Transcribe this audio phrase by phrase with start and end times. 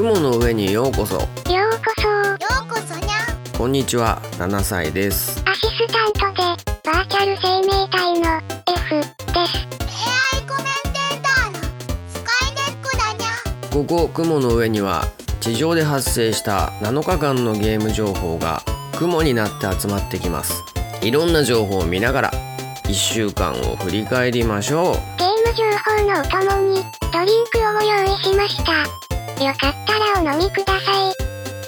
[0.00, 1.16] 雲の上にようこそ。
[1.16, 2.08] ようこそ。
[2.08, 4.18] ようこそにゃこんにちは。
[4.38, 5.42] 7歳です。
[5.44, 6.42] アシスタントで
[6.82, 9.58] バーチャル生命体の F です。
[9.92, 11.58] AI コメンテーターの
[12.08, 13.28] スカイネックだにゃ。
[13.70, 15.06] ここ雲の上には
[15.42, 18.62] 地上で発生した7日間のゲーム情報が
[18.96, 20.64] 雲になって集まってきます。
[21.02, 22.30] いろんな情報を見ながら
[22.84, 24.94] 1週間を振り返りましょう。
[25.18, 26.82] ゲーム情報のお供に
[27.12, 29.09] ドリンクをご用意しました
[29.40, 31.14] よかったらお飲みください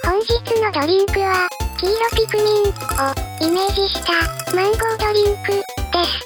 [0.05, 1.49] 本日のドリンクは
[1.80, 4.13] 黄色ピクミンをイメージした
[4.55, 5.63] マンゴードリンクで
[6.05, 6.21] す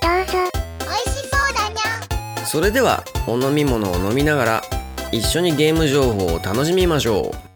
[0.00, 0.50] どうぞ
[0.80, 2.46] 美味しそうだにゃ。
[2.46, 4.62] それではお飲み物を飲みながら
[5.12, 7.49] 一緒にゲーム情報を楽しみましょう。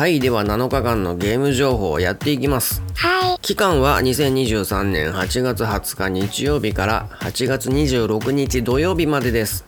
[0.00, 2.82] はいでは7日間のゲーム情報をやっていきます。
[2.94, 3.38] はい。
[3.40, 9.66] 期間は2023年8月20日日曜日から8月26日土曜日までです、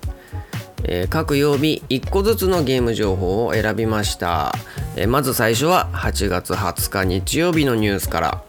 [0.84, 4.55] えー各曜日1個ずつのゲーム情報を選びました、
[4.97, 8.42] えーまず最初は8月20日日曜日のニュースから。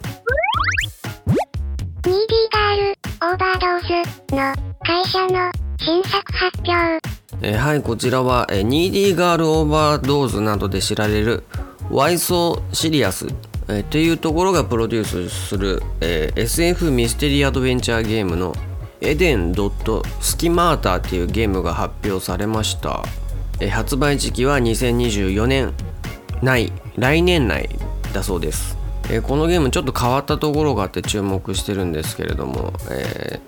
[1.27, 1.35] ニー
[2.05, 4.53] ディーガールオーバードーズの
[4.85, 7.01] 会社の新作発表。
[7.41, 11.43] えーはいこちらは、えーニーディーガールオーバードーズなどで知られる
[11.93, 13.27] ワイソーシリアス、
[13.67, 18.55] えっていうところがプロデュースする、えー SF ミステリーアドベンチャーゲームの
[18.99, 23.03] エデン・ドット・スキマーターっていうゲームが発表されました、
[23.59, 25.71] えー発売時期は2024年
[26.41, 27.69] 内来年内
[28.11, 28.75] だそうです、
[29.11, 33.39] えーこのゲームちょっと変わったところがあって注目してるんですけれども、え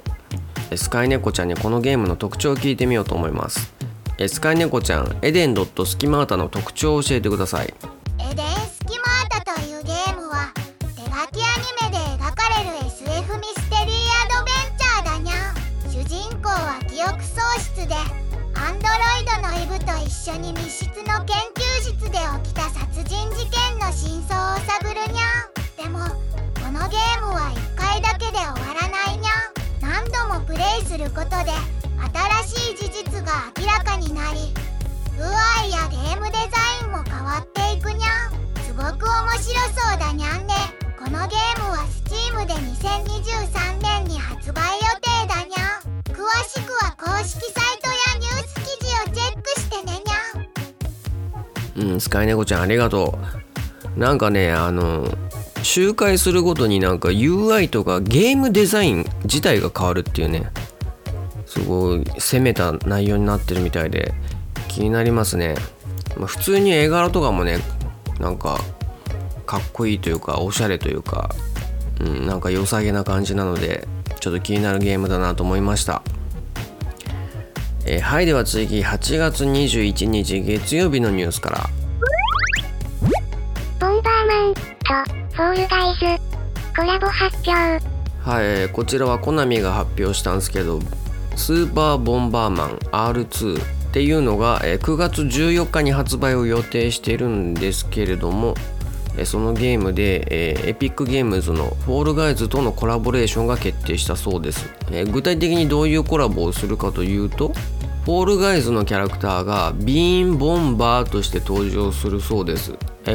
[0.70, 3.74] ースカイネコちゃんにこのゲームの特徴を聞いてみようと思います。
[4.18, 7.74] えスカイネコちゃんエデンドットスキマーターの特徴を教えてください。
[8.20, 10.52] エデンスキマータというゲームは
[10.96, 15.54] 手書きアニメで描かれる SF ミステリーアドベンチャーだにゃ
[15.90, 17.96] 主人公は記憶喪失で
[18.56, 29.32] アンドロイドのイブと一緒に密室の研究室で起きた殺人事件の真相を探るにゃでもこのゲームは1回だけで終わらないにゃ
[29.82, 31.52] 何度もプレイすることで
[32.44, 34.54] 新しい事実が明らかになり
[35.18, 37.45] UI やゲームデザインも変わってい
[37.86, 38.32] くにゃ
[38.64, 40.54] すごく面白そうだにゃんで
[40.98, 53.20] このゲームは Steam で2023年に発売予定だにゃ詳しくは公式サイトやニュース記事をチェックしてねにゃうんスカイネコちゃんありがと
[53.96, 54.00] う。
[54.00, 55.08] なんかねあの
[55.62, 60.50] 周回するごとになんか UI とかゲームデザイン自体が変わるっていうね。
[61.46, 64.14] すごい攻めた内容になってるみたいで
[64.68, 65.56] 気になりますね、
[66.18, 67.60] ま、普通に絵柄とかもね
[68.20, 68.60] なんか
[69.46, 71.30] かっこいいというかおしゃれというか、
[72.00, 73.88] うん、なんか良さげな感じなので
[74.20, 76.02] ちょっと気になるゲームだなと思いました。
[77.88, 81.70] えーはいでは次8月21日月曜日のニュースから。
[83.80, 84.62] ボンバーマンと
[85.36, 86.24] フォールガイズ
[86.76, 87.52] コラボ発表。
[87.52, 90.80] はい、えーこちらはコナミが発表したんですけど
[91.36, 98.54] スーパーボンバーマン R2 っていうのが、え9月14日に発売を予定しているんですけれども、
[99.24, 100.26] そのゲームで、
[100.68, 104.70] エピックゲームズのフォールガイズとのコラボレーションが決定したそうです、
[105.14, 107.54] 具体的にどういうコラボをするかというと
[108.04, 112.74] フォールガイズのキャラクターがビーンボンバーとして登場するそうです、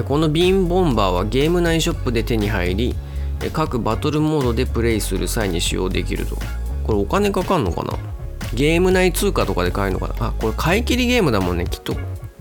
[0.09, 2.95] このビーンボンバーはゲーム内ショップで手に入り
[3.53, 6.37] 各バトルモードでプレイする際に使用できると。
[6.87, 7.99] これお金かかんのかな？
[8.55, 10.29] ゲーム内通貨とかで買えるのかな？
[10.29, 11.67] あこれ買い切りゲームだもんね。
[11.67, 12.01] きっと、ま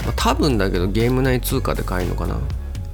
[0.09, 2.40] あ多分だけどゲーム内通貨で買えるのかな？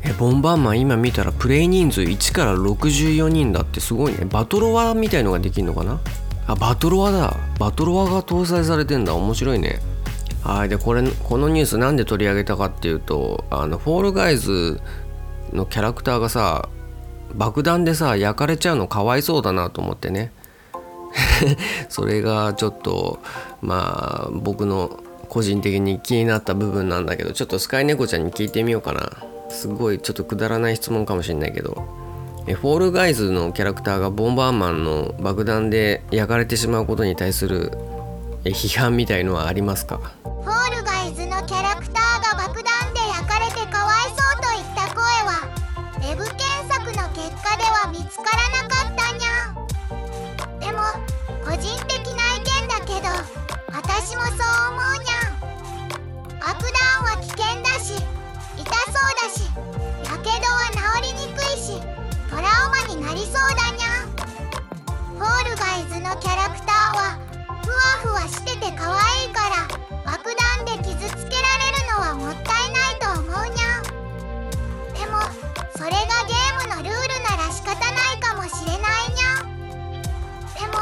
[0.04, 4.26] えボンバーマン今見たらプレイ人数1から64人だってすごいね。
[4.26, 6.00] バトロワみたいのができるのかな？
[6.48, 7.36] あバトロワだ。
[7.60, 9.16] バトロワが搭載されてんだ。
[9.16, 9.80] 面白いね。
[10.44, 14.80] はいでこれこのニュースなんで取り上げたかっていうとあのフォールガイズ
[15.54, 16.70] のキャラクターがさ
[17.34, 20.32] 爆弾でさ焼かれちゃうのかわいそうだなと思ってね。
[21.90, 23.20] それがちょっと
[23.62, 29.10] まあ僕の個人的に気になった部分なんだけどちょっとスカイネコちゃんに聞いてみようかな。
[29.50, 31.84] すごいちょっとくだらない質問かもしれないけど。
[32.48, 37.72] えフォールガイズのキャラクターがボンバーマンの爆弾で焼かれてしまうことに対する
[38.44, 40.00] え批判みたいのはありますか？
[40.24, 45.42] フォールガイズのキャラクターが爆弾で焼かれてかわいそうといった声は
[45.98, 46.40] ウェブ検
[46.70, 48.55] 索の結果では見つからなか
[54.06, 55.42] 私もそう思うにゃん。
[56.40, 56.62] ア弾
[57.02, 57.98] は危険だし
[58.56, 59.50] 痛そうだし
[60.06, 60.62] やけどは
[61.02, 61.82] 治りにくいし
[62.30, 64.14] トラウマになりそうだにゃん。
[65.18, 67.18] ホールガイズのキャラクターは
[67.66, 69.66] ふわふわしてて可愛いから
[70.06, 73.90] 爆弾で傷つけられるのはもったいないと思うにゃん。
[74.94, 75.18] でも
[75.76, 75.98] それが
[76.30, 79.50] ゲームのルールなら仕方ないかもしれないにゃん。
[80.54, 80.78] でも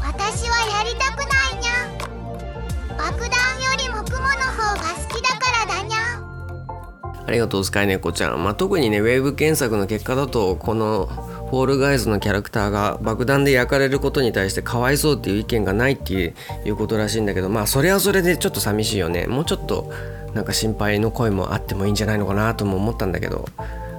[0.00, 2.15] 私はやりたくないにゃん。
[2.96, 3.28] 爆弾よ
[3.78, 16.34] りも雲の方が好きだからだにゃありがとうスカイネコちゃん、まあ、特にねウェーブ検索の結果だとこのフォールガイズのキャラクターが爆弾で焼かれることに対してかわいそうっていう意見がないっていう
[16.64, 19.26] いうことらしいんだけどまあそれはそれでちょっと寂しいよね。
[19.26, 19.92] もうちょっと
[20.34, 23.48] なんか心配の声もあってもいいんじゃないのかなとも思ったんだけど。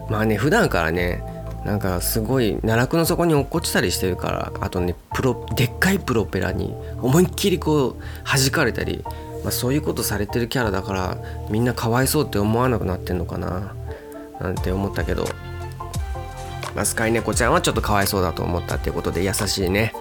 [0.10, 1.22] まあね普段からね
[1.65, 9.04] なんかすごい奈落の底に落っこちたりしてるからあとねプロでっかいプロペラに思いっきりこう弾かれたり、
[9.44, 11.18] まあ、そういうことされてるキャラだから
[11.50, 13.75] みんなかわいそうって思わなくなってんのかな
[14.39, 15.25] なんて思ったけど、
[16.75, 19.94] まあ、スカイネコちゃんはちょっとかわいそうだと思ったっていうことで優しいね。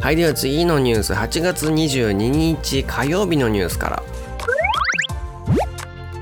[0.00, 1.12] はいでは次のニュース。
[1.14, 4.02] 8月22日火曜日のニュースから。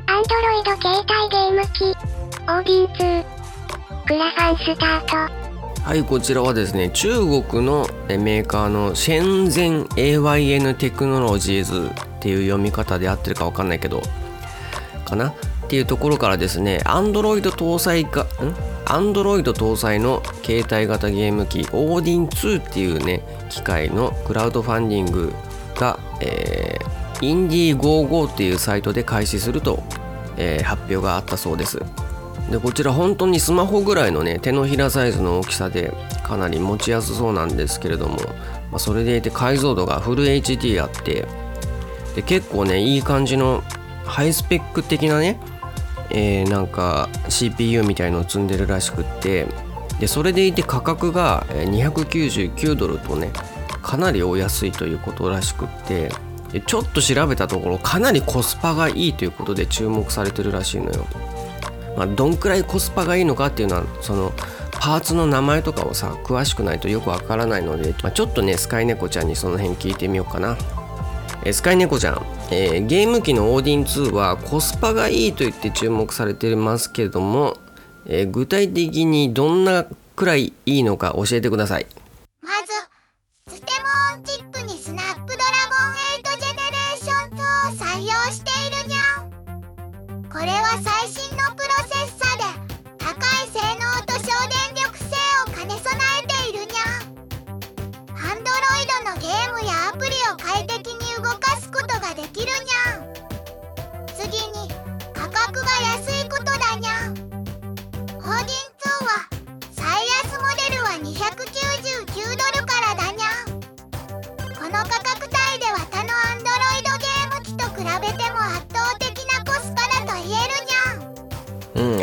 [0.07, 1.85] アンドロイド携帯ゲーム機、
[2.43, 3.34] オーディン2、
[4.07, 5.29] クラファンスター
[5.79, 5.83] ト。
[5.83, 14.03] はいこちらはですね中国のメーカーのシェンゼン AYN テクノロジーズっていう読み方で合ってるかわかんないけど
[15.05, 15.29] かな？
[15.29, 15.35] っ
[15.69, 18.27] ていうところからですね Android 搭載かん
[18.87, 25.33] ？Android 搭載の携帯型ゲーム機 Odin2 っていうね機械のクラウドファンディング
[25.77, 29.83] が、えー、インディー55っていうサイトで開始すると、
[30.37, 31.81] えー発表があったそうです。
[32.51, 35.93] でこちら本当にスマホぐらいのね手のひらサイズの大きさで
[36.23, 38.17] かなり持ちやすそうなんですけれども、
[38.71, 41.27] まあ、それでいて解像度がフル HD あって
[42.15, 43.63] で結構ねいい感じの
[44.05, 45.41] ハイスペック的なね、
[46.11, 49.47] えーなんか CPU みたいのを積んでるらしくって
[49.99, 53.31] でそれでいて価格が299ドルとね
[53.83, 56.11] かなりお安いということらしくって
[56.67, 61.07] ちょっと調べたところかなりコスパがいいということで注目されてるらしいのよ。
[61.97, 64.33] まあ、どんくらいコスパがいいのかっていうのはその
[64.73, 70.57] パーツの名前とかをさ詳しくないとよくわからないので、まあ、ちょっとねスカイネコちゃんにその辺聞いてみようかな。
[71.45, 77.59] えスカイネコちゃん、えーゲーム機のオーディン2はコスパがいいと言って注目されてますけれども、
[78.07, 79.85] えー具体的にどんな
[80.17, 81.87] くらいいいのか教えてください。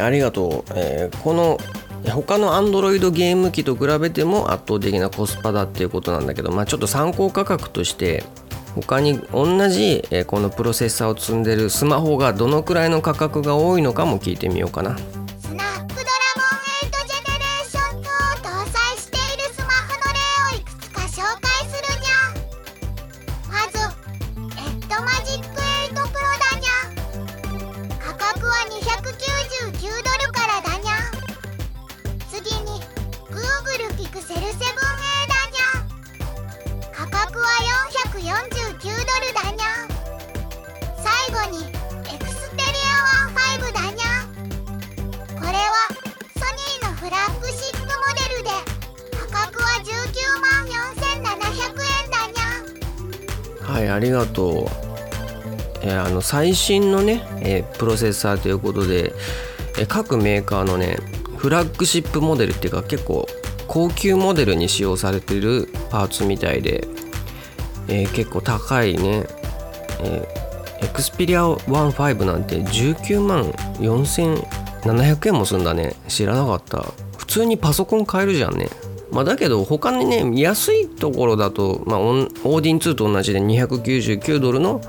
[0.01, 0.71] ありがとう。
[0.75, 1.57] えーこの
[2.09, 8.23] 他の Android ゲーム機と比べても圧倒的なコスパだっていうことなんだけど、まあ、ちょっと参考価格として
[8.73, 14.97] 他に同じ、えこのプロセッサーを積んでるスマホがどのくらいの価格が多いのかも聞いてみようかな。
[55.83, 59.13] えーあの最新のね、えープロセッサーということで、
[59.77, 60.97] えー各メーカーのね
[61.37, 63.27] フラッグシップモデルっていうか結構
[63.67, 66.87] 高級モデルに使用されてるパーツみたいで、
[67.87, 69.25] えー結構高いね、
[70.01, 70.41] えー
[70.83, 73.43] エクスペリア15なんて19万
[73.79, 75.95] 4700円もすんだね。
[76.07, 76.83] 知らなかった。
[77.17, 78.67] 普通にパソコン買えるじゃんね。
[79.11, 84.81] まあだけど他にね安いところだと、まあ、オンオーディン2と同じで299ドルの、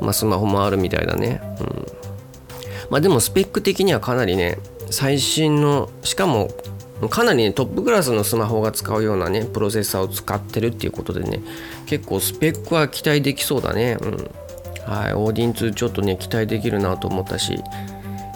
[0.00, 1.40] まあ、スマホもあるみたいだね。
[1.60, 1.86] うん。
[2.90, 4.58] まあでもスペック的にはかなりね
[4.90, 6.50] 最新のしかも
[7.08, 11.40] かなりねトップクラスのスマホが使うようなねプロセッサーを使ってるっていうことでね
[11.86, 13.96] 結構スペックは期待できそうだね。
[14.00, 14.30] うん。
[14.86, 15.14] はい。
[15.14, 17.62] オーディン2ちょっとね期待できるなと思ったし、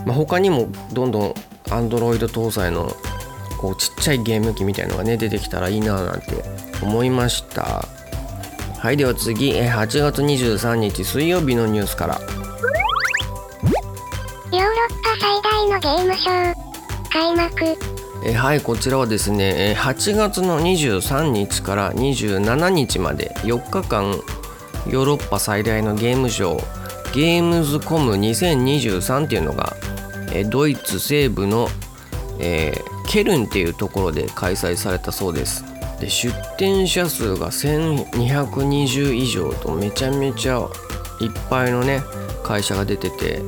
[0.06, 2.94] まあ、他にもどんどん Android 搭載の
[3.58, 6.26] こうちっちゃいゲーム機みたいのがね出てきたらいいななんて
[6.82, 7.88] 思いました。
[8.84, 16.54] はいでは次えー8月23日水曜日のニュースからヨーロッパ最大のゲームショー。
[17.10, 17.64] 開幕。
[18.26, 24.20] えーはいこちらはですねえー8月の23日から27日まで4日間
[24.86, 29.74] ヨーロッパ最大のゲームショーゲームズコム2023っていうのが、
[30.30, 31.68] えードイツ西部の、
[32.38, 35.64] えーケルンっていうところで開催されたそうです
[36.04, 40.58] で出店者数が1220以上とめちゃめちゃ
[41.20, 42.02] いっぱいのね
[42.42, 43.42] 会社が出てて。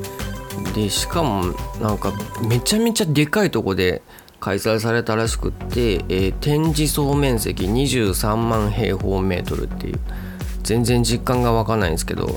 [0.73, 2.11] でしかもなんか
[2.47, 4.01] めちゃめちゃでかいとこで
[4.39, 9.99] 開催されたらしくって、えー展示総面積23万平方メートルっていう。
[10.63, 12.35] 全然実感がわかんないんですけど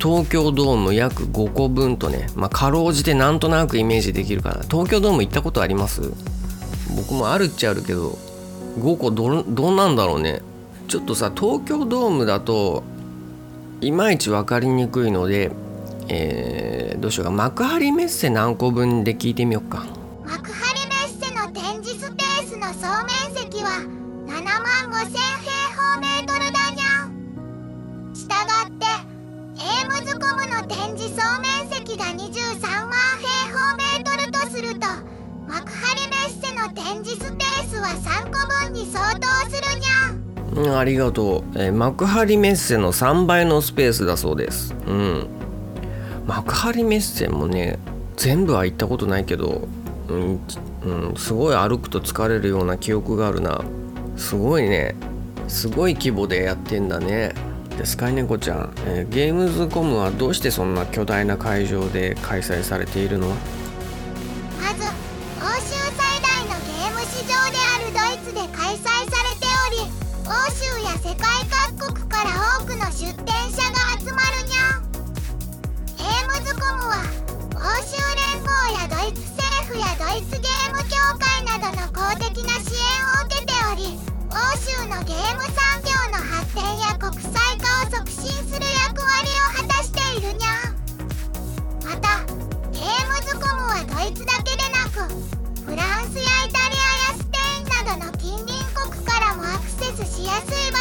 [0.00, 4.62] 東京ドーム約5個分とね、まあ、かろうじてなんとなくイメージできるかな。
[4.62, 6.00] 東京ドーム行ったことあります？
[6.96, 8.18] 僕もあるっちゃあるけど。
[8.78, 10.42] 5個どどうなんだろうね。
[10.88, 12.82] ちょっとさ東京ドームだと
[13.80, 15.50] いまいち分かりにくいので、
[16.08, 17.32] えーどうしようか。
[17.32, 19.84] 幕張メッセ何個分で聞いてみようか。
[20.24, 23.70] 幕張メッセの展示スペースの総面積は
[24.28, 28.14] 7万5000平方メートルだにゃん。
[28.14, 28.86] したがって
[29.56, 31.51] エームズコムの展示総面
[40.54, 44.74] うんありがとう、えー幕張メッセの3倍のスペースだそうです。
[44.86, 45.26] うん。
[46.26, 47.78] 幕張メッセもね
[48.16, 49.66] 全部は行ったことないけど、
[50.08, 50.40] うん
[50.84, 53.62] うん、すごい歩くと疲れるような記憶があるな。
[54.16, 54.94] すごいね。
[55.48, 57.32] すごい規模でやってんだね。
[57.78, 63.34] でスカイネコちゃん、えーゲームズコムはどうしてそんな巨大な会場で開催されているの？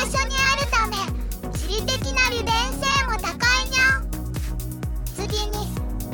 [0.02, 0.98] 場所にあるため
[1.54, 4.02] 地理的な利便性も高いにゃ
[5.14, 5.70] 次に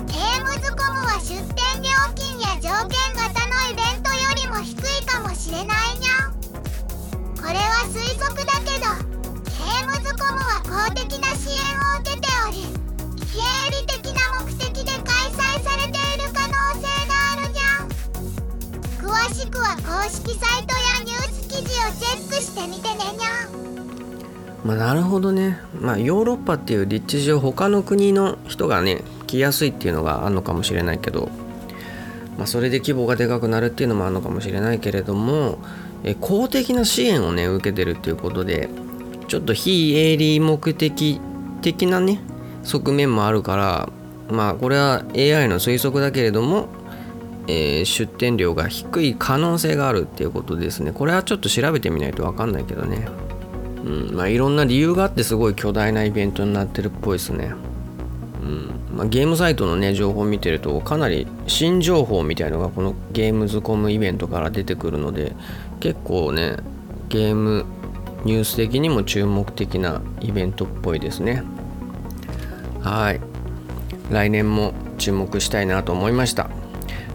[0.05, 6.35] ゲームズコムは出店料金や条件型のイベントよりも低いかもしれないにゃん。
[7.37, 8.91] これは推測だけど
[9.55, 11.55] ゲームズコムは公的な支援
[11.95, 12.67] を受けており
[13.25, 17.87] 非営利的な目的で開催されている可能性があるにゃん。
[18.99, 23.66] 詳しくは公式サイトやニュース記事をチェックしてみてねにゃん。
[24.67, 31.29] まあ、なるほどね、まあ、ヨーロッパっていう立地上他の国の人がね来やすいっていうのがあるのかもしれないけど、
[32.37, 35.59] まあ、それで規模がでかくなるっていうのもあるのかもしれないけれども
[36.03, 38.67] え公的な支援をね受けてるっていうことで
[39.29, 41.21] ちょっと非営利目的
[41.61, 42.19] 的なね
[42.63, 43.89] 側面もあるから
[44.29, 46.67] まあこれは AI の推測だけれども、
[47.47, 50.91] えー出店料が低い可能性があるっていうことですね。
[50.91, 53.07] これはちょっと調べてみないと分かんないけどね。
[53.87, 57.53] うんまあ、いろんな理由があってすごい巨大なイベントになってるっぽいですね。
[58.41, 65.35] うんまあ、ゲームサイトのね情報を見てるとかなり新情報みたいのがこのゲームズコムイベントから出てくるので
[65.79, 66.57] 結構ね
[67.09, 67.65] ゲーム
[68.25, 71.43] ニュース的にも注目的なイベントっぽいですね。
[72.81, 73.21] はい。
[74.11, 76.49] 来年も注目したいなと思いました。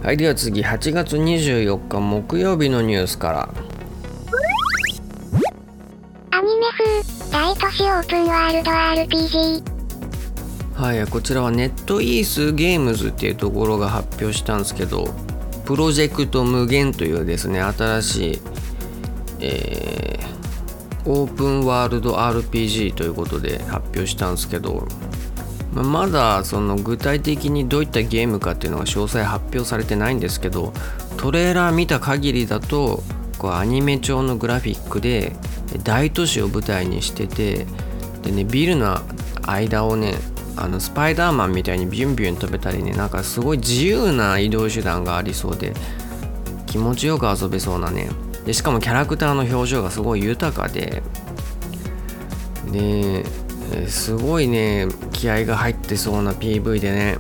[0.03, 0.63] はいでは次。
[0.63, 3.72] 8月24日木曜日のニュースから。
[7.73, 9.63] 風、大都市オープンワールド RPG。
[10.75, 15.09] はい、こちらはネットイースゲームズっていうところが発表したんですけど
[15.65, 18.41] プロジェクト無限というですね新しい、
[19.41, 20.33] えー
[21.05, 24.87] オープンワールド RPG ということで発表したんですけど
[25.73, 30.73] まだその具体的にどういったゲームかっていうのが詳細発表されてないんですけど
[31.17, 33.03] トレーラー見た限りだと
[33.37, 35.35] こうアニメ調のグラフィックで
[35.79, 37.67] 大都市を舞台にしてて
[38.23, 39.01] でねビルの
[39.47, 40.15] 間をね
[40.57, 45.73] あのスパイダーマンみたいにビュンビュン飛べたりねなんかすごい自由な移動手段がありそうで
[46.67, 48.09] 気持ちよく遊べそうなね。
[48.45, 51.03] でしかもキャラクターの表情がすごい豊かで
[52.73, 53.25] で
[53.87, 57.19] すごいね気合が入ってそうな PV でね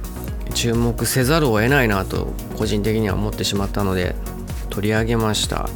[0.54, 4.14] 注目せざるを得ないなと個人的には思ってしまったので
[4.70, 5.68] 取り上げました。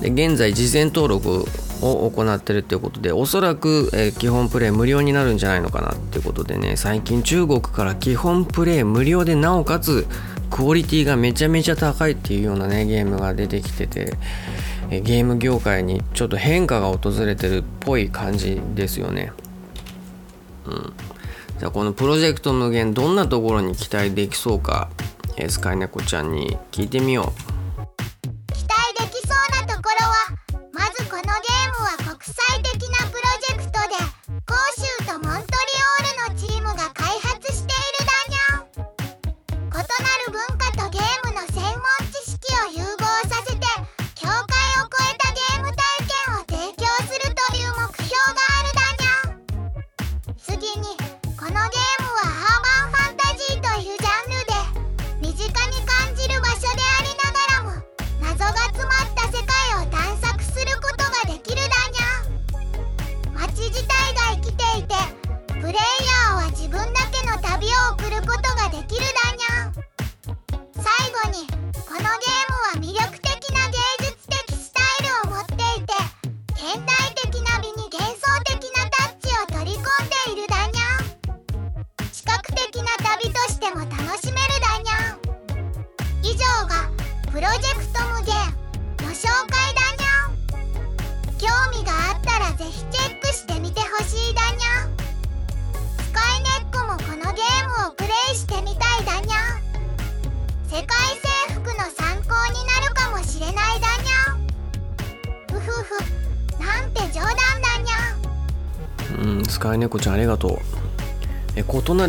[0.00, 1.44] で現在事前登録
[1.82, 10.06] を行ってるっていうことでおそらく、えー基本プレイ無料になるんじゃないのかなっていうことでね最近中国から基本プレイ無料でなおかつ
[10.50, 14.14] クオリティがめちゃめちゃ高いっていうようなねゲームが出てきてて
[14.90, 19.32] えゲーム業界にちょっと変化が訪れてるっぽい感じですよね。
[20.66, 20.92] うん、
[21.58, 24.90] じゃあこのプロジェクト無限どんなところに期待できそうか、
[25.36, 27.49] えースカイネコちゃんに聞いてみよう。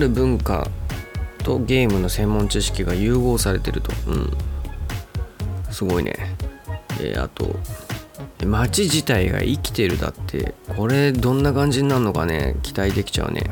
[0.01, 0.67] る文化
[1.43, 3.91] とゲームの専門知識が融合されてると。
[4.08, 4.31] うん。
[5.72, 6.13] すごいね。
[7.00, 7.55] えあと、
[8.46, 13.44] 街自体が生きてるだって、これどんな感じになるのかね、期待できちゃうね。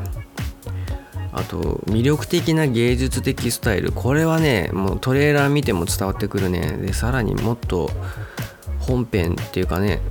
[1.31, 3.91] あと、魅力的な芸術的スタイル。
[3.91, 6.77] これはね、もうトレーラー見ても伝わってくるね。
[6.81, 7.89] で、さらにもっと
[8.79, 10.01] 本編っていうかね、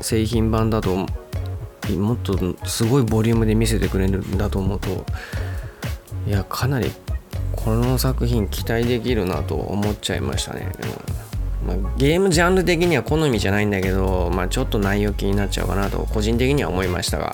[0.00, 1.06] 製品版だと
[1.92, 5.04] もっとすごいボリュームで見せてくれるんだと思うと
[6.26, 6.90] いやかなり
[7.52, 10.72] この作品期待できるなと思っちゃいましたね、
[11.64, 11.82] うん。
[11.82, 17.32] まあ、ゲームジャンル的には好みじゃないんだけど、まあ、ちょっと内容気になっちゃうかなと個人的には思いましたが、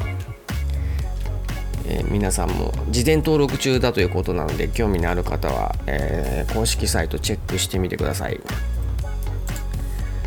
[1.86, 8.40] えー皆さんも事前登録中だということなので興味のある方は、えー公式サイトチェックしてみてください。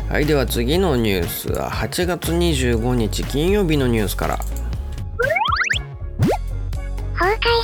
[0.08, 1.70] はいでは次のニュースは。
[1.70, 4.38] 8月25日金曜日のニュースから。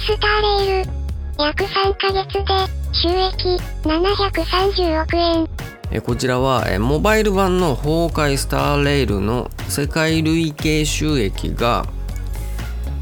[0.07, 0.91] スターレール。
[1.39, 2.45] 約3ヶ月で
[2.93, 5.47] 収益730億円。
[5.91, 11.85] えこちらは、えモバイル版の崩壊スターレイルの世界累計収益が、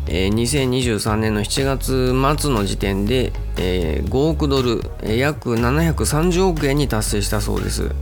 [0.08, 7.92] え2023年の7月末の時点で、え5億ドル、約730億円に達成したそうです。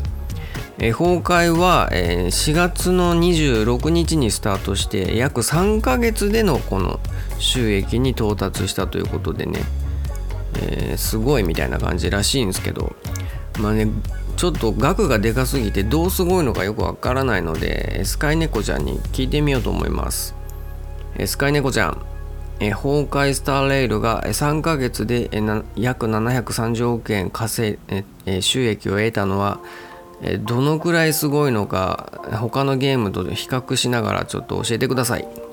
[0.78, 7.00] え崩壊は、えー4月の26日にスタートして約3ヶ月でのこの
[7.38, 9.60] 収益に到達したということでね、
[10.60, 12.94] えーすごいみたいな感じらしいんですけど。
[13.58, 13.88] まあね
[14.36, 20.34] ちょっと額がでかすぎてどうすごいのかよくわからないのでスカイネコちゃんに聞いてみようと思います。
[21.24, 22.02] スカイネコちゃん。
[22.58, 27.78] 崩壊スターレイルが3ヶ月でえな約730億円稼
[28.40, 29.60] 収益を得たのは
[30.40, 35.45] どのくらいすごいのか他のゲームと比較しながらちょっと教えてください。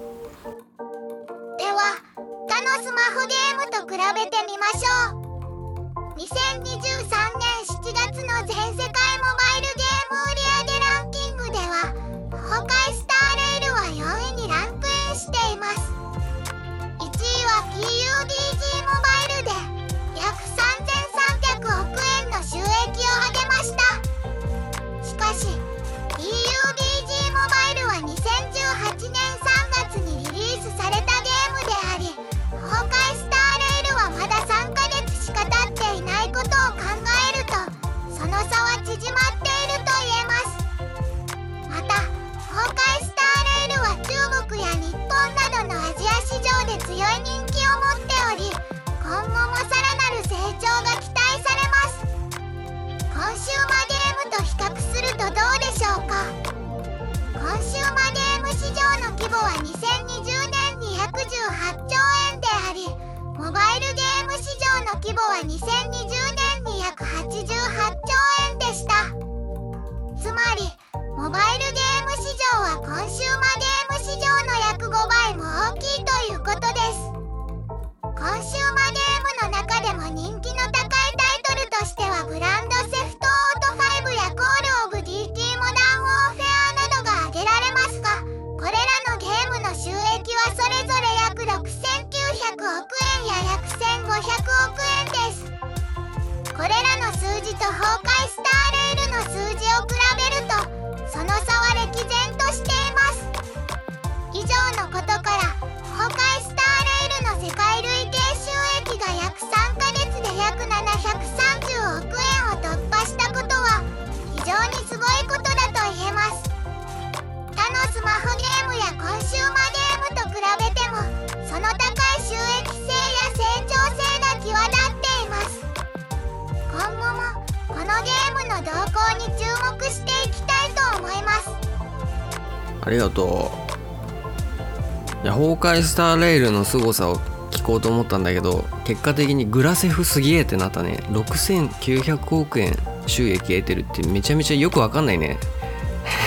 [135.72, 137.18] ういや崩壊スターレイルの凄さを
[137.52, 141.04] 聞こうと思ったんだけど結果的にグラセフすげえってなったね。
[141.10, 145.38] 6900億円収益得てるってめちゃめちゃよくわかんないね。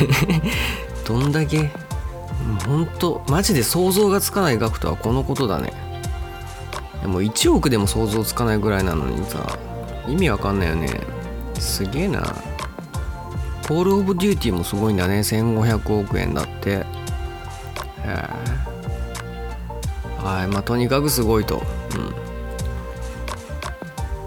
[1.06, 1.70] どんだけ？
[2.66, 5.72] ほんとマジで想像がつかない額とはこのことだね。
[7.00, 9.58] いやもう1億でも想像つかないぐらいなのにさ
[10.06, 11.00] 意味わかんないよね。
[11.58, 12.22] すげえな。
[13.66, 15.20] コール・オブ・デューティーもすごいんだね。
[15.20, 16.70] 1500億円だって。
[16.70, 16.84] へ
[18.04, 18.55] え。
[20.26, 21.62] はいまあとにかくすごいと。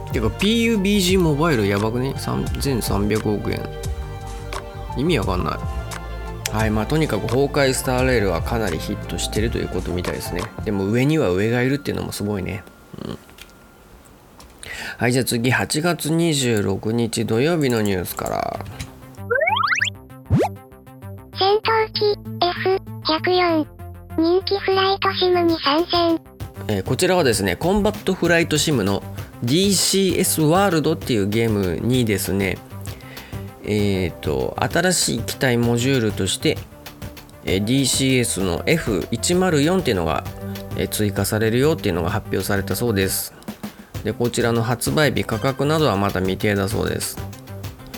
[0.07, 0.13] うん。
[0.13, 3.61] てか PUBG モバイルやばくね？3300億円
[4.95, 5.57] 意味わかんない。
[6.55, 10.41] はいまあとにかく崩壊スターレールはかなりヒットしてるということみたいですね。
[10.63, 12.63] でも上には上がいるっていうのもすごいね。
[13.05, 13.17] うん。
[14.97, 15.51] はいじゃあ次。
[15.51, 18.65] 8月26日土曜日のニュースから。
[21.37, 22.17] 戦闘機
[23.05, 23.88] F104
[24.19, 26.19] 人気フライトシムに参戦。
[26.67, 29.01] えーこちらはですねコンバットフライトシムの
[29.45, 32.57] DCS ワールドっていうゲームにですね
[33.63, 36.57] えっ、と新しい機体モジュールとして、
[37.45, 40.25] えー DCS の F104 っていうのが、
[40.75, 43.33] え追加されるよっていうのが発表されたそうです。
[44.03, 47.17] でこちらの発売日価格などはまだ未定だそうです。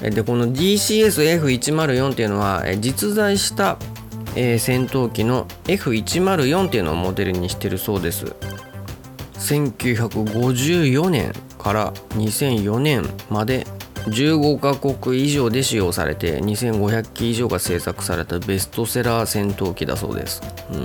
[0.04, 3.80] えでこの DCSF104 っていうのはえ実在した、
[4.36, 8.36] えー戦闘機の F104 っていうのをモデルにしてるそうです。
[9.36, 13.66] 1954年から2004年まで
[14.06, 20.42] 15カ国以上で使用されて2500機以上が製作されたベストセラー戦闘機だそうです、
[20.72, 20.78] う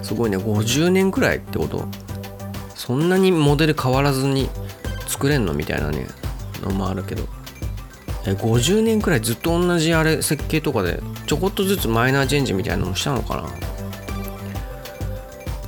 [0.00, 0.36] ん、すごいね。
[0.36, 1.86] 50年くらいってこと？
[2.74, 4.48] そんなにモデル変わらずに
[5.06, 5.54] 作れんの？
[5.54, 6.06] みたいなね。
[6.62, 7.22] のもあるけど。
[8.36, 13.48] 50年くらいずっと同じあれ設計とかでちょこっとずつマイナーチェンジみたいなのもしたのか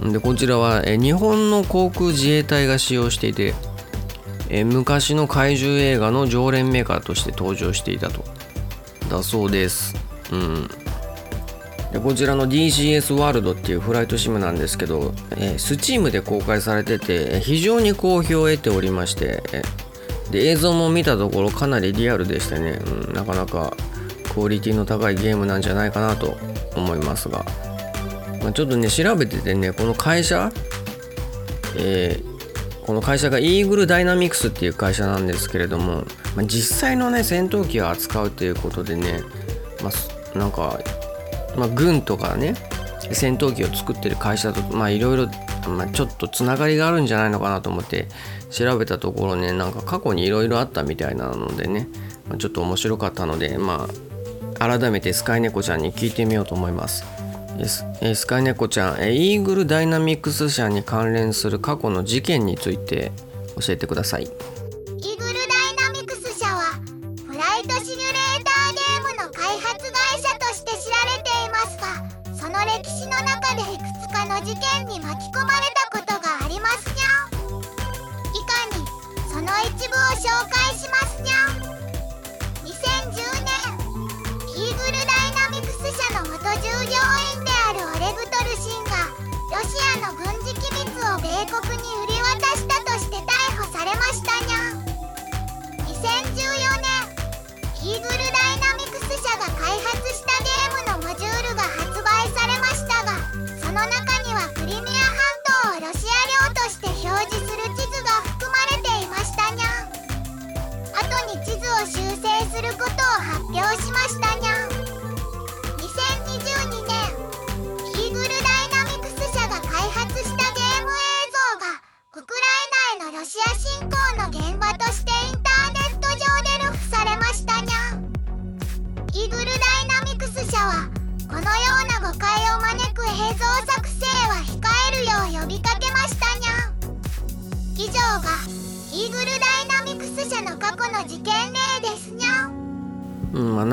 [0.00, 0.10] な？
[0.12, 3.54] でこちらは日本の航空自衛隊が使用していて
[4.64, 8.24] 昔の怪獣映画の常連メーカーとして登場していたと。
[9.08, 9.94] だそうです。
[10.32, 10.68] うん。
[11.92, 19.42] でこちらの DCS ワールドっていうフライトシムなんですけど、えー、Steam で公開されてて非常に好評を得ておりまして
[20.30, 23.76] で映像も見たところかなりリアルでしてね、うん、なかなか
[24.32, 26.36] クオリティの高いゲームなんじゃないかなと
[26.76, 27.44] 思いますが、
[28.42, 30.52] まあ、ちょっとね調べててねこの会社、
[31.76, 32.30] えー
[32.90, 39.20] この会社がイーグルダイナミクスっていう会社なんですけれども、まあ、実際のね戦闘機を扱うということでね、
[39.80, 39.90] ま
[40.34, 40.80] あ、なんか、
[41.56, 42.56] まあ、軍とかね
[43.12, 45.28] 戦闘機を作ってる会社といろいろ、
[45.92, 48.08] ちょっとつながりがあるんじゃないのかなと思って
[48.50, 51.88] 調べたところねなんか過去にいろいろあったみたいなのでね、
[52.38, 53.88] ちょっと面白かったのでま
[54.58, 57.04] あ改めてスカイネコちゃんに聞いてみようと思います。
[58.14, 63.12] スカイネコちゃんイーグルダイナミクス社に関連する過去の事件について
[63.60, 64.30] 教えてください。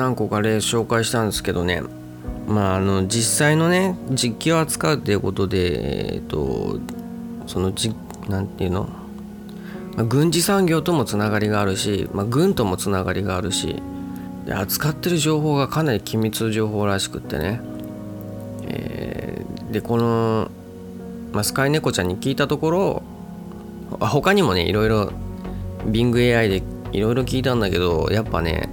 [0.08, 1.82] 何個か例紹介したんですけどね。
[2.46, 6.78] まああの実際のね実機を扱うっていうことでえっ、と
[7.46, 7.94] そのじ
[8.28, 8.88] なんていうの、
[9.96, 13.82] 軍事産業ともつながりがあるし、まあ、軍ともつながりがあるし
[14.44, 17.60] で扱ってる情報がかなり機密情報らしくってね、
[18.66, 20.50] えーでこの、
[21.32, 23.02] まあ、スカイネコちゃんに聞いたところ
[24.00, 25.12] あ他にもねいろいろ
[25.84, 28.68] BingAI でいろいろ聞いたんだけどやっぱね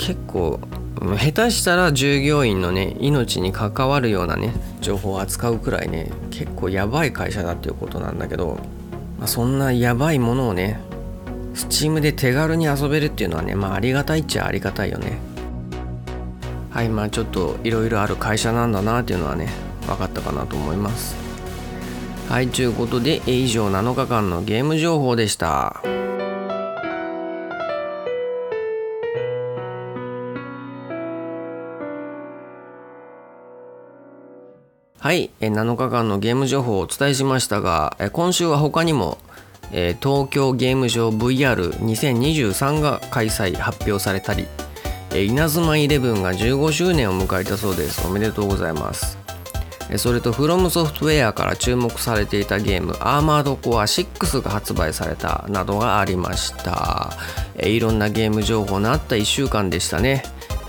[0.00, 0.58] 結構
[0.98, 8.58] 下手したら従業員のね命に関わるようなね情報を扱うくらいね結構やばい会社だっていうことなんだけど、
[9.18, 10.80] まあ、そんなやばいものをね
[11.52, 15.18] Steam で手軽に遊べるっていうのはねまあありがたいっちゃありがたいよね。
[16.70, 19.48] はいまあちょっといろいろある会社なんだなっていうのはね
[19.86, 21.14] 分かったかなと思います。
[22.28, 25.82] はいということで以上7日間のゲーム情報でした。
[35.00, 39.16] はい、え7日間のゲーム情報をお伝えしましたが、え今週は他にも、
[39.72, 44.46] え東京ゲームショー VR2023 が開催発表されたり、
[45.14, 48.06] え稲妻イレブンが15周年を迎えたそうです。
[48.06, 49.16] おめでとうございます。
[49.96, 57.16] それとフロムソフトウェアから注目されていたゲームアーマードコア6が発売されたなどがありました、
[57.56, 60.24] いろんなゲーム情報のあった1週間でしたね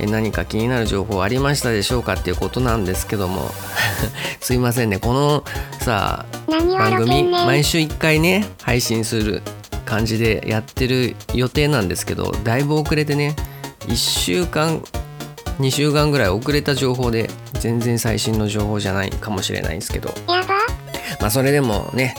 [0.05, 3.49] 何か気になる情報ありましたでしょうかっていうことなんですけども。
[4.39, 4.99] すいませんね。
[4.99, 5.43] この
[5.79, 9.41] さ何番組毎週1回ね配信する
[9.85, 13.35] 感じでやってる予定なんですけどだいぶ遅れてね
[13.87, 14.81] 1週間
[15.59, 20.09] 2週間ぐらい遅れた情報で全然最新の情報じゃないかもしれないんですけど。
[20.27, 20.55] やば。
[21.19, 22.15] まあそれでもね、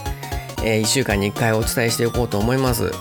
[0.63, 2.93] え1週間に1回お伝えしておこうと思います、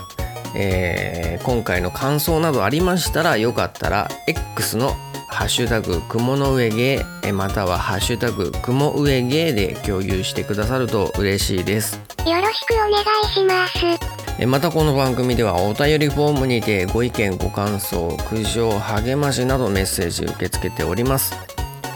[0.54, 4.94] えー今回の感想などありましたらよかったら X の
[5.28, 11.96] ハッシュタグ雲の上芸えまたはハッシュタグ雲上芸で共有してくださると嬉しいです。
[12.26, 14.32] よろしくお願いします。
[14.38, 21.34] えまたこの番組ではお便りフォームにてご意見ご感想苦情励ましなどメッセージ受け付けております。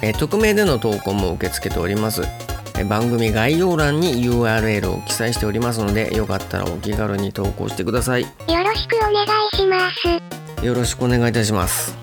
[0.02, 2.22] え匿名での投稿も受け付けております。
[2.22, 2.45] え
[2.84, 8.22] 番組概要欄に URL を記載しておりますのでよかったらお気軽に投稿してください。
[8.22, 9.90] よろしくお願いしま
[10.60, 10.64] す。
[10.64, 11.96] よろしくお願いいたします。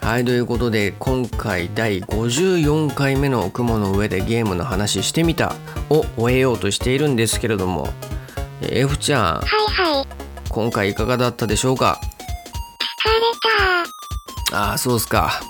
[0.00, 5.54] はいということで今回第54回目の雲の上でゲームの話してみた
[5.90, 7.88] を終えようとしているんですけれども
[8.62, 9.42] え F ちゃんはい
[9.72, 10.06] はい。
[10.48, 12.00] 今回いかがだったでしょうか？
[13.00, 13.08] 疲
[14.52, 15.40] れああそうっすか、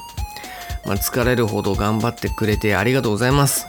[0.85, 3.67] まあ、疲れるほど頑張ってくれてありがとうございます、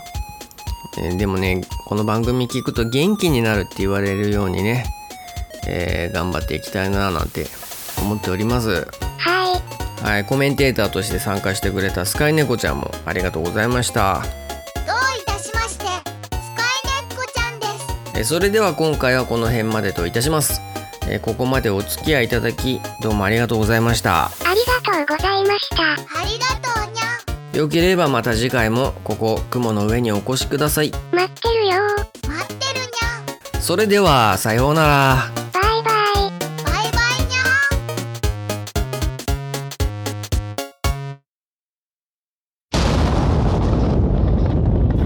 [0.98, 4.84] えーでもねこの番組聞くと元気になるって言われるようにね、
[5.66, 7.46] えー頑張っていきたいななんて
[7.98, 8.86] 思っております。
[9.20, 10.02] たはい。
[10.04, 14.22] はいコメンテーターとして参加してくれたスカイネコちゃんもありがとうございました。
[14.86, 18.18] どういたしましてスカイネッコちゃんです。
[18.18, 20.60] えーそれでは今回はこの辺までといたします、
[21.08, 24.26] えーここまでお付き合いいただきどうもありがとうございました。
[24.26, 25.82] ありがとうございました。
[25.82, 26.71] ありがとう
[27.52, 30.90] よければまた次回もここ雲の上にお越しください。
[31.12, 31.82] 待ってるよ。
[32.26, 35.30] 待ってるにゃそれではさようなら。
[35.52, 36.32] バイバイ。
[36.64, 37.44] バイバイにゃ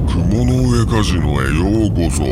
[0.09, 2.23] 雲の上カジノへようこそ。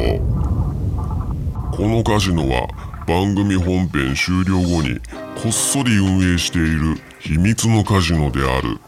[1.76, 2.68] このカジノは
[3.08, 5.00] 番組本編終了後に
[5.42, 8.78] こっそり運営している秘密のカジノである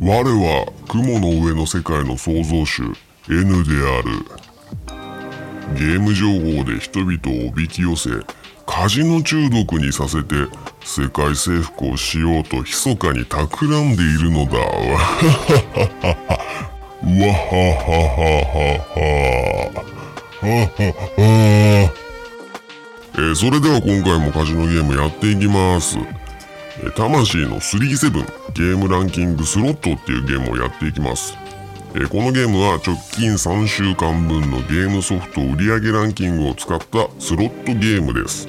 [0.00, 2.82] 我は雲の上の世界の創造主
[3.28, 4.10] N である。
[5.76, 8.08] ゲーム情報で人々をおびき寄せ
[8.64, 10.34] カジノ中毒にさせて
[10.82, 14.58] 世界征服をしようと密かに企んでいるのだ。
[14.58, 14.98] わわは。
[17.84, 19.82] ははは
[20.42, 20.42] は。
[20.42, 22.08] えー
[23.34, 25.98] それでは今回もカジノゲームやっていきます。
[26.94, 31.36] 魂の37ゲームランキングスロットっていうゲームをやっていきます。
[32.10, 38.48] このゲームは直近3週間分のゲームソフト売上ランキングを使ったスロットゲームです。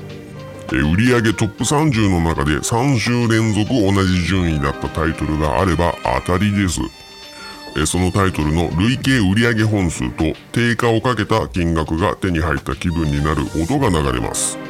[0.71, 6.79] え売上トップ30の中で3週連続同じ順位だったタイトルがあれば当たりです。
[7.87, 14.68] そのタイトルの累計売上本数と定価をかけた金額が手に入った気分になる音が流れます。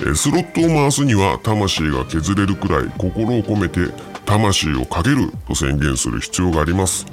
[0.00, 3.92] えスロットを回すには魂が削れるくらい心を込めて
[4.24, 7.06] 魂をかけると宣言する必要があります。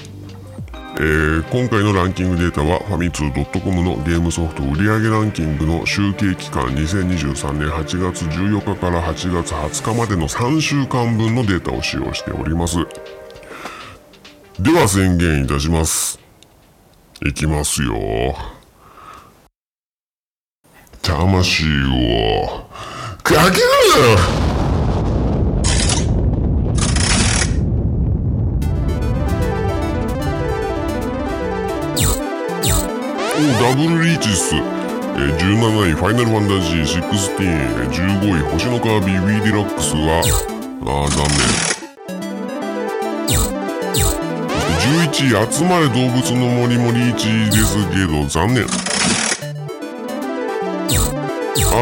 [0.96, 12.78] えー今回のランキングデータはファミツー .com のゲームソフト売上ランキングの集計期間2023年8月14日から8月20日までの3週間分のデータを使用しております。
[14.60, 16.20] では宣言いたします。
[17.26, 18.61] いきますよ。
[21.01, 22.63] 魂を
[23.23, 23.65] かける
[33.33, 41.71] おダブルリーチっす、えー17位ファイナルファンタジー16、えー15位星のカービィ Wii デラックスはあー残念。
[44.81, 48.90] 11位集まれ動物の森もリーチですけど残念。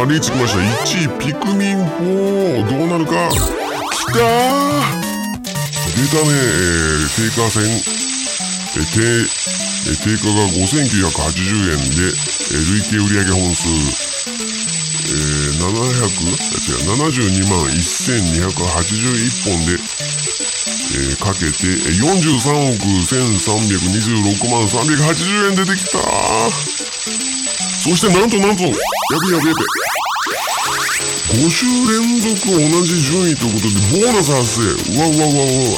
[0.02, 3.30] あリーチきました？1位ピクミン4どうなるか？
[3.30, 4.20] きたー！
[5.96, 7.64] 出たね、えー、定価戦
[8.76, 9.02] えー、定
[9.92, 25.98] え定価が5980円で、えー累計売上本数、えー、700違う72万1281本で、えーかけてえ43億1326万380円出てきた
[27.84, 28.76] そしてなんとなんとやべ
[29.32, 29.89] やべやべ
[31.30, 34.74] 5週連続同じ順位ということでボーナス発生。
[34.98, 35.62] うわうわうわう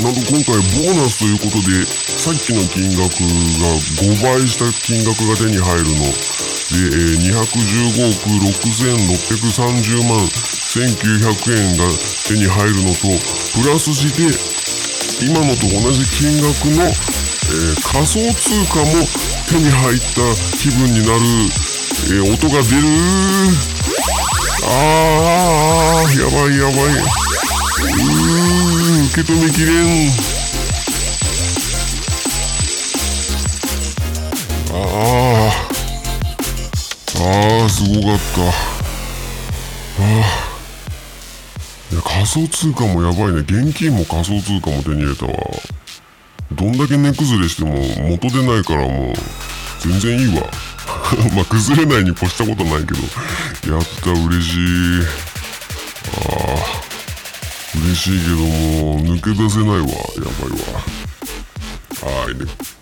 [0.00, 6.00] なんと今回ボーナスということでさっきの金額が5倍した金額が手に入るの。
[6.00, 11.84] で、えー215億6630万1900円が
[12.26, 13.04] 手に入るのと
[13.60, 14.32] プラスして
[15.24, 19.04] 今のと同じ金額の、えー仮想通貨も
[19.48, 20.24] 手に入った
[20.56, 21.20] 気分になる、
[22.16, 22.88] えー音が出る。
[24.64, 26.94] ああやばいやばい。
[26.96, 30.10] うー受け止めきれん。
[34.72, 34.76] あ
[37.18, 38.40] ああすごかった。
[40.02, 40.04] あ
[41.92, 43.40] いや仮想通貨もやばいね。
[43.40, 45.32] 現金も仮想通貨も手に入れたわ。
[46.52, 47.74] どんだけ値崩れしても
[48.08, 49.14] 元出ないからもう
[49.80, 50.48] 全然いいわ。
[51.34, 53.00] まあ崩れないに越したことないけど。
[53.68, 55.02] やった嬉しい。
[56.12, 56.86] ああ
[57.74, 60.78] 嬉しいけども抜け出せないわやばいわ。
[62.00, 62.75] はいね。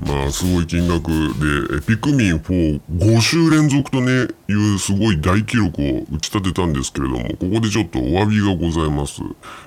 [0.00, 9.22] まあすごい金額でピクミン45週連続とねいうすごい大記録を打ち立てたんですけれどもここでちょっとお詫びがございます、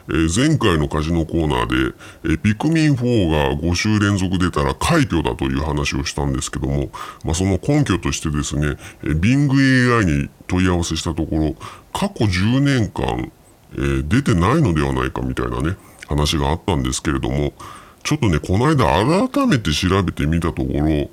[0.10, 1.92] えー前回のカジノコーナー
[2.24, 6.90] でえピクミン4が5週連続出たら快挙だという話をしたんですけども、
[7.24, 11.56] まあ、その根拠としてですねえ BingAI に問い合わせしたところ
[11.92, 13.32] 過去10年間
[13.74, 15.76] えー出てないのではないかみたいなね
[16.08, 17.54] 話があったんですけれども
[18.04, 21.10] ちょっとねこの間改めて調べてみたところ、え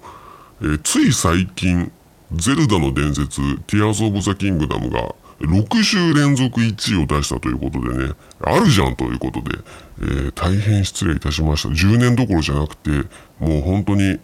[0.61, 1.93] ーつい最近
[2.35, 9.59] 「ゼルダの伝説ティアーズ・オブ・ザ・キングダム」が6週連続1位を出したということでねあるじゃんということで、
[10.01, 11.69] えー大変失礼いたしました。
[11.69, 12.91] 10年どころじゃなくて
[13.39, 14.19] もう本当に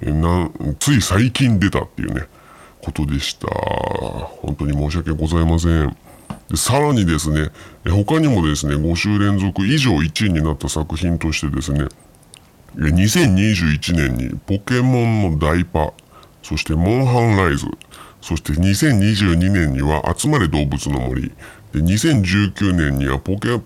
[0.00, 2.22] なんつい最近出たっていうね
[2.82, 3.46] ことでした。
[3.48, 5.96] 本当に申し訳ございません。
[6.54, 7.50] でさらにですね
[7.84, 11.88] 他にもですね5週連続以上1位になった作品としてですね
[12.76, 15.92] 2021年にポケモンのダイパ
[16.42, 17.66] そしてモンハンライズ
[18.20, 23.58] そして2022年には集まれ動物の森で2019年にはポケ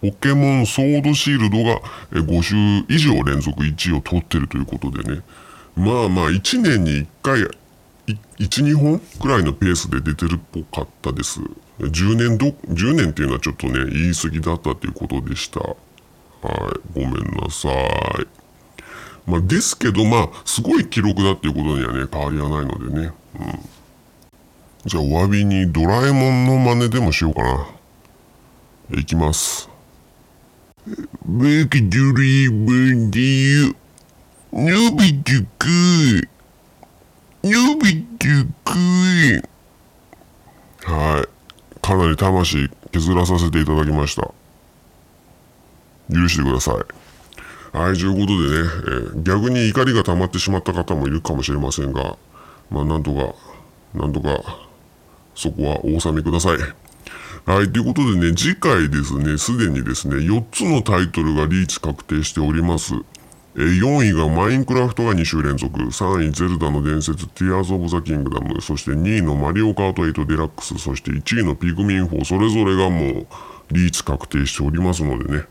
[0.00, 1.80] ポケモンソードシールドが
[2.12, 2.54] 5週
[2.88, 5.22] 以上連続1位を取ってるということでね。
[5.74, 7.40] まあまあ1年に1回
[8.38, 11.40] 12本くらいのペースで出てるっぽかったです。
[11.78, 15.60] 10年ど10年っていうのはちょっとね言い過ぎだったということでした。
[15.60, 15.76] はい。
[16.94, 18.26] ごめんなさい。
[19.26, 23.12] まあですけどまあすごい記録だっていうことにはね変わりはないのでね。
[23.38, 23.76] うん。
[24.86, 27.66] じゃあお詫びにドラえもんの真似でもしようかな。
[28.98, 29.68] いきます。
[31.24, 33.74] 僕ドラえもんだよ
[34.52, 36.28] のび太くん。
[37.42, 38.78] のび太く
[40.84, 41.35] はい。
[41.86, 44.22] かなり魂削らさせていただきました。
[46.12, 46.74] 許してください。
[47.78, 52.16] はいということでね、えー逆に怒りが溜まってしまった方もいるかもしれませんが
[52.70, 53.34] まあなんとか
[53.94, 54.66] なんとか
[55.36, 56.58] そこはお納めください。
[57.48, 62.94] はい、ということでね、次回ですね、すでにですね、4つのタイトルがリーチ確定しております。
[63.58, 73.26] え4位がマインクラフトが2週連続、3位ゼルダの伝説、ティアーズ・オブ・ザ・キングダム、そして2位のマリオカート8デラックス、そして1位のピクミン4、それぞれがもう
[73.72, 75.44] リーチ確定しておりますのでね、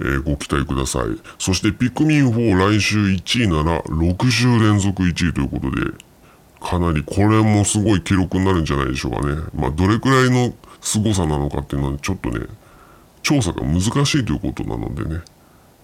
[0.00, 1.06] えーご期待ください。
[1.40, 5.90] そしてピクミン4来週1位なら6週連続1位ということで、
[6.60, 9.42] かなりこれもすごい記録になるんじゃないでしょうかね。
[9.56, 12.46] まあどれくらいの凄さなのかっていうのはちょっとね、
[13.22, 13.88] 調査が難し
[14.20, 15.20] いということなのでね。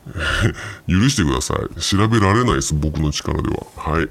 [0.88, 1.80] 許してください。
[1.80, 3.66] 調べられないです、僕の力では。
[3.76, 4.08] はい。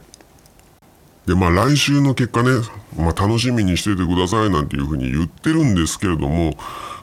[1.27, 2.49] で、まあ来週の結果ね、
[2.97, 6.57] まあ楽しみにしててくださいなんていうふうに言ってるんですけれども、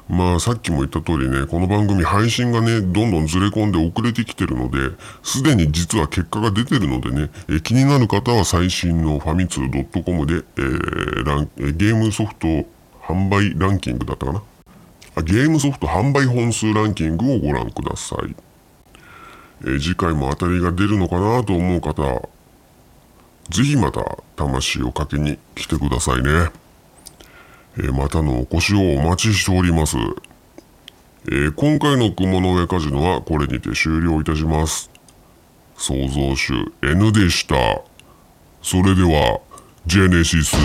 [0.08, 12.48] まあさっきも言った通りね、この番組配信がね、どんどんずれ込んで遅れてきてるので、すでに実は結果が出てるのでね、え気になる方は最新のファミツー .com で、えーランゲームソフト
[13.02, 14.42] 販売ランキングだったかな？
[15.16, 18.34] あゲームソフト販売本数ランキングをご覧ください。
[19.66, 22.28] え次回も当たりが出るのかなと思う方、
[23.50, 26.50] ぜひまた魂をかけに来てくださいね。
[27.78, 29.96] えまたのお越しをお待ちしております。
[31.30, 34.90] え今回の雲の上カジノはこれにて終了いたします。
[35.76, 36.52] 創造主
[36.82, 37.54] N でした。
[38.62, 39.40] それでは、
[39.86, 40.56] ジェネシス。